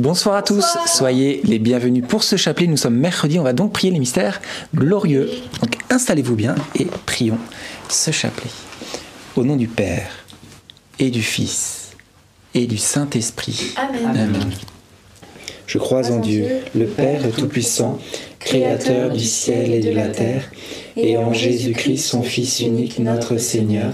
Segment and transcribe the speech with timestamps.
[0.00, 2.66] Bonsoir à tous, soyez les bienvenus pour ce chapelet.
[2.66, 4.40] Nous sommes mercredi, on va donc prier les mystères
[4.74, 5.28] glorieux.
[5.60, 7.36] Donc installez-vous bien et prions
[7.90, 8.48] ce chapelet.
[9.36, 10.08] Au nom du Père
[10.98, 11.90] et du Fils
[12.54, 13.74] et du Saint-Esprit.
[13.76, 14.38] Amen.
[15.66, 17.98] Je crois en Dieu, le Père Tout-Puissant,
[18.38, 20.50] Créateur du ciel et de la terre,
[20.96, 23.92] et en Jésus-Christ, son Fils unique, notre Seigneur,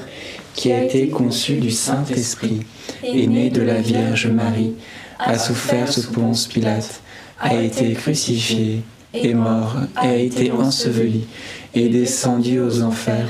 [0.54, 2.60] qui a été conçu du Saint-Esprit,
[3.02, 4.74] est né de la Vierge Marie,
[5.18, 7.00] a souffert sous Ponce Pilate,
[7.40, 8.82] a été crucifié,
[9.14, 11.26] est mort, a été enseveli,
[11.74, 13.28] et descendu aux enfers.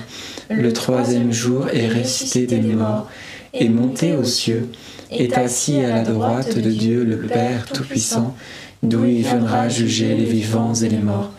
[0.51, 3.09] Le troisième jour est resté des morts,
[3.53, 4.69] est monté aux cieux,
[5.11, 8.35] est assis à la droite de Dieu le Père Tout-Puissant,
[8.83, 11.33] d'où il viendra juger les vivants et les morts.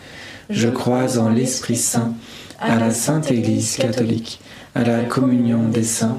[0.50, 2.14] Je crois en l'Esprit Saint,
[2.58, 4.40] à la Sainte Église catholique,
[4.74, 6.18] à la communion des saints,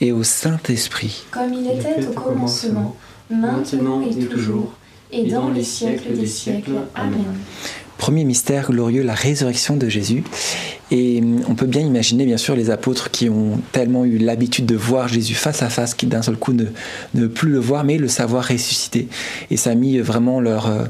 [0.00, 1.24] et au Saint-Esprit.
[1.30, 2.96] Comme il était au commencement,
[3.30, 4.72] maintenant et toujours,
[5.10, 6.72] et dans les siècles des siècles.
[6.94, 7.24] Amen.
[7.96, 10.22] Premier mystère glorieux, la résurrection de Jésus.
[10.90, 14.76] Et on peut bien imaginer, bien sûr, les apôtres qui ont tellement eu l'habitude de
[14.76, 16.66] voir Jésus face à face, qui d'un seul coup ne,
[17.14, 19.08] ne plus le voir, mais le savoir ressuscité.
[19.50, 20.84] Et ça a mis vraiment leur, euh,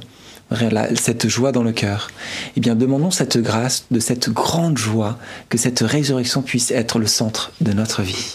[0.95, 2.11] cette joie dans le cœur.
[2.57, 7.07] Eh bien, demandons cette grâce, de cette grande joie, que cette résurrection puisse être le
[7.07, 8.35] centre de notre vie.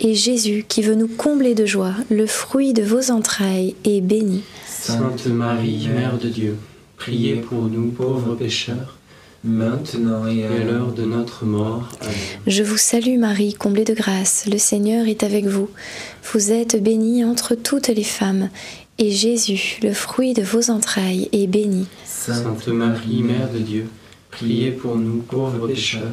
[0.00, 4.42] et Jésus, qui veut nous combler de joie, le fruit de vos entrailles, est béni.
[4.66, 6.56] Sainte Marie, Mère de Dieu,
[6.96, 8.98] priez pour nous pauvres pécheurs,
[9.44, 11.88] maintenant et à l'heure de notre mort.
[12.00, 12.14] Amen.
[12.46, 15.70] Je vous salue Marie, comblée de grâce, le Seigneur est avec vous.
[16.32, 18.50] Vous êtes bénie entre toutes les femmes,
[18.98, 21.86] et Jésus, le fruit de vos entrailles, est béni.
[22.04, 23.86] Sainte Marie, Mère de Dieu,
[24.30, 26.12] priez pour nous pauvres pécheurs,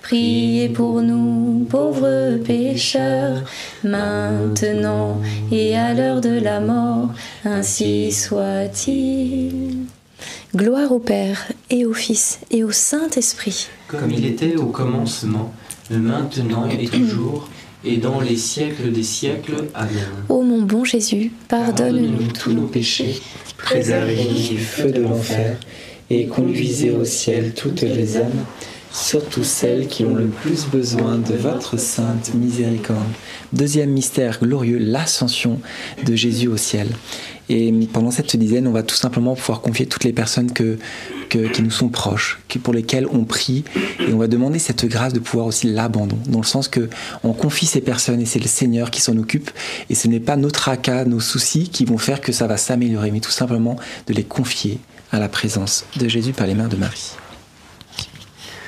[0.11, 3.45] priez pour nous pauvres pécheurs,
[3.81, 5.21] maintenant
[5.53, 7.11] et à l'heure de la mort,
[7.45, 9.85] ainsi soit-il.
[10.53, 13.69] Gloire au Père et au Fils et au Saint-Esprit.
[13.87, 15.53] Comme il était au commencement,
[15.89, 17.47] maintenant et toujours,
[17.85, 19.69] et dans les siècles des siècles.
[19.73, 20.09] Amen.
[20.27, 23.21] Ô mon bon Jésus, pardonne-nous tous nos péchés,
[23.57, 25.55] préservez-nous du feu de l'enfer,
[26.09, 28.43] et conduisez au ciel toutes les âmes,
[28.91, 32.99] surtout celles qui ont le plus besoin de votre sainte miséricorde.
[33.53, 35.59] Deuxième mystère glorieux, l'ascension
[36.03, 36.87] de Jésus au ciel.
[37.49, 40.77] Et pendant cette dizaine, on va tout simplement pouvoir confier toutes les personnes que,
[41.29, 43.65] qui nous sont proches, pour lesquelles on prie,
[43.99, 46.89] et on va demander cette grâce de pouvoir aussi l'abandon, dans le sens que
[47.23, 49.51] on confie ces personnes et c'est le Seigneur qui s'en occupe,
[49.89, 53.11] et ce n'est pas nos tracas, nos soucis qui vont faire que ça va s'améliorer,
[53.11, 53.75] mais tout simplement
[54.07, 54.79] de les confier
[55.11, 57.15] à la présence de Jésus par les mains de Marie.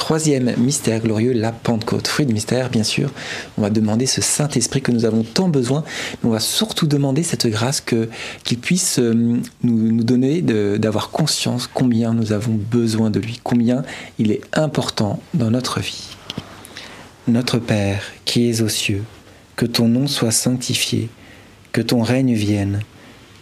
[0.00, 2.08] Troisième mystère glorieux, la Pentecôte.
[2.08, 3.10] Fruit du mystère, bien sûr,
[3.58, 5.84] on va demander ce Saint-Esprit que nous avons tant besoin,
[6.22, 11.68] mais on va surtout demander cette grâce qu'il puisse euh, nous, nous donner d'avoir conscience
[11.72, 13.82] combien nous avons besoin de lui, combien
[14.18, 16.16] il est important dans notre vie.
[17.28, 19.04] Notre Père, qui es aux cieux,
[19.54, 21.10] que ton nom soit sanctifié,
[21.72, 22.80] que ton règne vienne,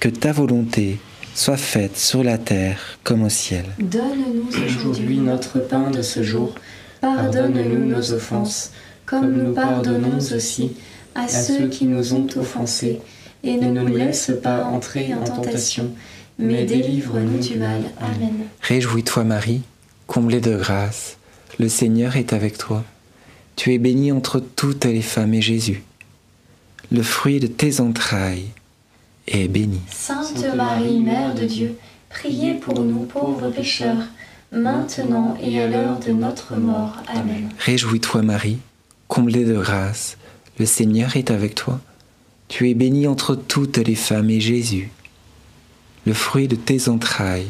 [0.01, 0.99] que ta volonté
[1.39, 3.65] soit faite sur la terre comme au ciel.
[3.79, 6.53] Donne-nous aujourd'hui notre pain de ce jour.
[7.01, 8.73] Pardonne-nous nos offenses,
[9.07, 10.73] comme nous pardonnons aussi
[11.15, 13.01] à ceux qui nous ont offensés.
[13.45, 15.93] Et ne nous laisse pas entrer en tentation,
[16.41, 17.83] mais délivre-nous du mal.
[18.01, 18.47] Amen.
[18.63, 19.63] Réjouis-toi Marie,
[20.09, 21.19] comblée de grâce,
[21.61, 22.83] le Seigneur est avec toi.
[23.55, 25.85] Tu es bénie entre toutes les femmes et Jésus,
[26.91, 28.49] le fruit de tes entrailles,
[29.31, 29.81] est bénie.
[29.91, 31.77] Sainte Marie, Mère de Dieu,
[32.09, 34.05] priez pour nous pauvres pécheurs,
[34.53, 36.97] maintenant et à l'heure de notre mort.
[37.09, 37.49] Amen.
[37.59, 38.59] Réjouis-toi Marie,
[39.07, 40.17] comblée de grâce,
[40.59, 41.81] le Seigneur est avec toi.
[42.49, 44.91] Tu es bénie entre toutes les femmes et Jésus,
[46.07, 47.49] le fruit de tes entrailles,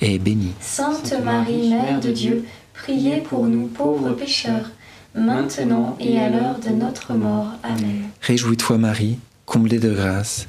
[0.00, 0.52] est béni.
[0.60, 2.44] Sainte Marie, Mère de Dieu,
[2.74, 4.70] priez pour nous pauvres pécheurs,
[5.14, 7.52] maintenant et à l'heure de notre mort.
[7.62, 8.08] Amen.
[8.20, 10.48] Réjouis-toi Marie, comblée de grâce,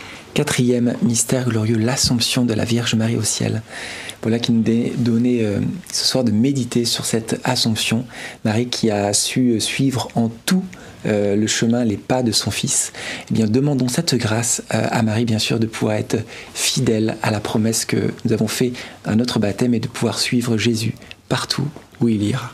[0.33, 3.61] Quatrième mystère glorieux, l'Assomption de la Vierge Marie au ciel.
[4.21, 5.59] Voilà qui nous est donné euh,
[5.91, 8.05] ce soir de méditer sur cette Assomption.
[8.45, 10.63] Marie qui a su suivre en tout
[11.05, 12.93] euh, le chemin, les pas de son Fils.
[13.29, 16.17] Eh bien, demandons cette grâce euh, à Marie, bien sûr, de pouvoir être
[16.53, 18.71] fidèle à la promesse que nous avons fait
[19.03, 20.93] à notre baptême et de pouvoir suivre Jésus
[21.27, 21.67] partout
[21.99, 22.53] où il ira.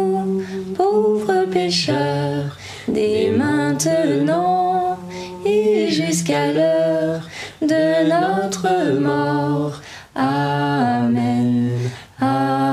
[1.51, 4.97] pécheurs, dès maintenant
[5.45, 7.21] et jusqu'à l'heure
[7.61, 9.81] de notre mort.
[10.15, 11.69] Amen.
[12.19, 12.67] Amen.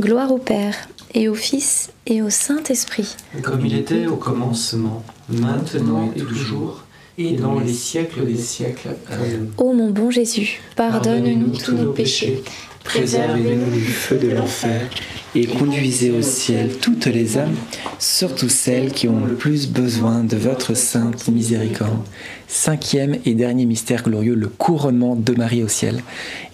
[0.00, 0.74] Gloire au Père
[1.14, 3.16] et au Fils et au Saint-Esprit.
[3.42, 6.84] Comme il était au commencement, maintenant et toujours,
[7.16, 8.96] et dans les siècles des siècles.
[9.10, 9.50] Amen.
[9.56, 12.42] Ô mon bon Jésus, pardonne-nous tous nos péchés,
[12.84, 14.88] Préservez-nous du feu de l'enfer
[15.34, 17.56] et conduisez au ciel toutes les âmes,
[17.98, 22.04] surtout celles qui ont le plus besoin de votre sainte miséricorde.
[22.46, 26.02] Cinquième et dernier mystère glorieux, le couronnement de Marie au ciel.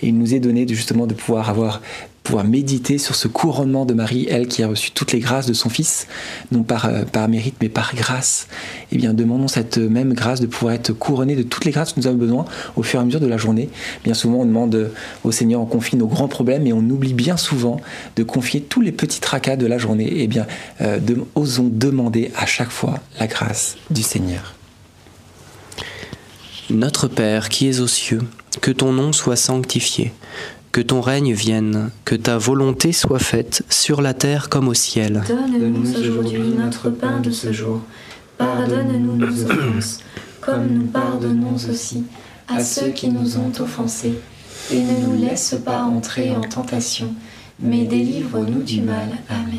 [0.00, 1.82] Et il nous est donné de, justement de pouvoir avoir
[2.30, 5.52] pouvoir méditer sur ce couronnement de Marie, elle qui a reçu toutes les grâces de
[5.52, 6.06] son Fils,
[6.52, 8.46] non par, euh, par mérite, mais par grâce.
[8.92, 11.98] Eh bien, demandons cette même grâce de pouvoir être couronné de toutes les grâces que
[11.98, 12.44] nous avons besoin
[12.76, 13.68] au fur et à mesure de la journée.
[14.04, 14.92] Bien souvent, on demande
[15.24, 17.80] au Seigneur, on confie nos grands problèmes, et on oublie bien souvent
[18.14, 20.08] de confier tous les petits tracas de la journée.
[20.18, 20.46] Eh bien,
[20.82, 21.00] euh,
[21.34, 24.54] osons demander à chaque fois la grâce du Seigneur.
[26.70, 28.22] Notre Père qui es aux cieux,
[28.60, 30.12] que ton nom soit sanctifié,
[30.72, 35.22] que ton règne vienne, que ta volonté soit faite sur la terre comme au ciel.
[35.26, 37.80] Donne-nous aujourd'hui notre pain de ce jour.
[38.38, 39.98] Pardonne-nous nos offenses,
[40.40, 42.04] comme nous pardonnons aussi
[42.48, 44.18] à ceux qui nous ont offensés.
[44.72, 47.12] Et ne nous laisse pas entrer en tentation,
[47.59, 49.09] mais délivre-nous du mal.
[49.28, 49.59] Amen.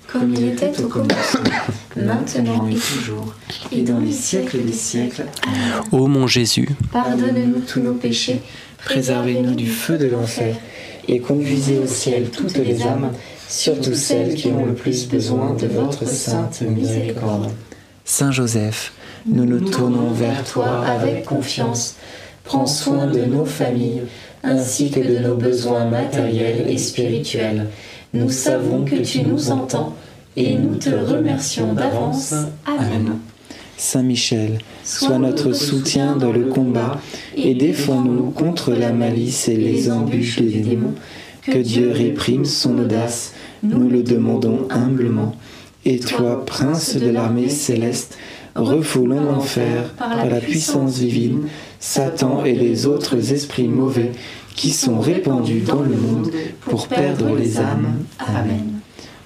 [0.11, 1.41] Comme il était au commencement,
[1.95, 3.33] maintenant et toujours,
[3.71, 5.25] et dans les siècles des siècles.
[5.43, 5.83] Amen.
[5.91, 8.41] Ô mon Jésus, Pardonne-nous tous nos péchés,
[8.83, 10.55] Préservez-nous du feu de l'enfer,
[11.07, 13.11] et conduisez au ciel toutes les âmes,
[13.47, 17.49] surtout celles qui ont le plus besoin de votre sainte miséricorde.
[18.03, 18.93] Saint Joseph,
[19.25, 21.95] nous nous tournons vers toi avec confiance.
[22.43, 24.01] Prends soin de nos familles,
[24.43, 27.67] ainsi que de nos besoins matériels et spirituels.
[28.13, 29.95] Nous savons que tu nous entends
[30.35, 32.33] et nous te remercions d'avance.
[32.65, 33.19] Amen.
[33.77, 36.99] Saint Michel, sois notre soutien dans le combat
[37.37, 40.93] et défends-nous contre la malice et les embûches des démons.
[41.41, 45.35] Que Dieu réprime son audace, nous le demandons humblement.
[45.85, 48.17] Et toi, prince de l'armée céleste,
[48.55, 51.47] refoulons l'enfer par la puissance divine,
[51.79, 54.11] Satan et les autres esprits mauvais
[54.61, 58.03] qui sont répandus dans le monde pour perdre les âmes.
[58.19, 58.79] Amen.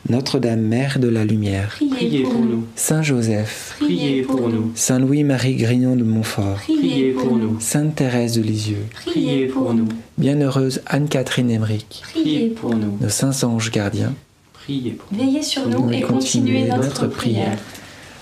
[0.07, 2.63] Notre-Dame, Mère de la Lumière, priez pour nous.
[2.77, 4.71] Saint Joseph, Priez pour nous.
[4.75, 7.59] Saint Louis-Marie Grignon de Montfort, Priez pour nous.
[7.59, 9.89] Sainte Thérèse de Lisieux, Priez pour nous.
[10.17, 12.97] Bienheureuse Anne-Catherine Emmerich, Priez pour nous.
[13.01, 14.13] nos saints anges gardiens,
[14.53, 15.25] Priez pour nous.
[15.25, 17.57] Veillez sur nous et continuez notre prière.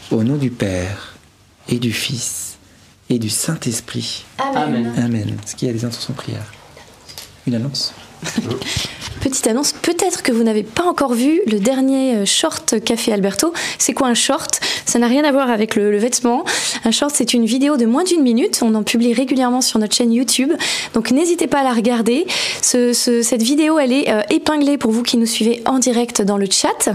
[0.10, 1.16] au nom du Père
[1.70, 2.58] et du Fils
[3.12, 4.26] et du Saint-Esprit.
[4.40, 4.92] Amen.
[4.98, 5.36] Amen.
[5.46, 6.52] Est-ce qu'il y a des intentions de prière
[7.46, 7.94] Une annonce
[9.22, 13.54] Petite annonce, peut-être que vous n'avez pas encore vu le dernier euh, short Café Alberto.
[13.78, 14.60] C'est quoi un short?
[14.86, 16.44] Ça n'a rien à voir avec le, vêtement.
[16.84, 18.60] Un short, c'est une vidéo de moins d'une minute.
[18.62, 20.52] On en publie régulièrement sur notre chaîne YouTube.
[20.94, 22.26] Donc n'hésitez pas à la regarder.
[22.62, 26.22] Ce- ce- cette vidéo, elle est euh, épinglée pour vous qui nous suivez en direct
[26.22, 26.90] dans le chat.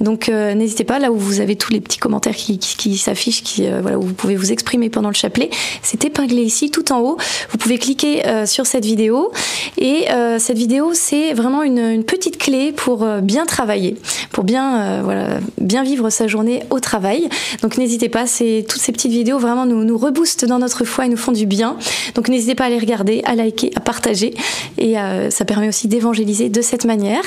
[0.00, 3.64] Donc euh, n'hésitez pas, là où vous avez tous les petits commentaires qui, s'affichent, qui,
[3.68, 5.50] où vous pouvez vous exprimer pendant le chapelet.
[5.82, 7.16] C'est épinglé ici, tout en haut.
[7.50, 9.32] Vous pouvez cliquer sur cette vidéo.
[9.78, 10.06] Et
[10.38, 13.96] cette vidéo, c'est vraiment une, petite clé pour euh, bien travailler,
[14.32, 17.28] pour bien, euh, voilà, bien vivre sa journée au travail.
[17.62, 21.08] Donc n'hésitez pas, toutes ces petites vidéos vraiment nous, nous reboostent dans notre foi et
[21.08, 21.76] nous font du bien.
[22.14, 24.34] Donc n'hésitez pas à les regarder, à liker, à partager.
[24.78, 27.22] Et euh, ça permet aussi d'évangéliser de cette manière.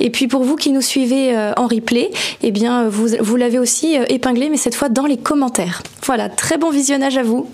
[0.00, 2.10] Et puis pour vous qui nous suivez en replay,
[2.42, 5.82] eh bien vous, vous l'avez aussi épinglé, mais cette fois dans les commentaires.
[6.04, 7.48] Voilà, très bon visionnage à vous.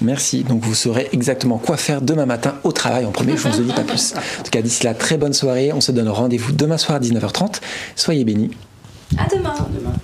[0.00, 0.44] Merci.
[0.44, 3.36] Donc vous saurez exactement quoi faire demain matin au travail en premier.
[3.36, 4.14] Je ne vous en dis pas plus.
[4.38, 5.72] En tout cas, d'ici là, très bonne soirée.
[5.72, 7.60] On se donne rendez-vous demain soir à 19h30.
[7.96, 8.50] Soyez bénis.
[9.16, 9.54] À demain.
[9.74, 9.94] Demain.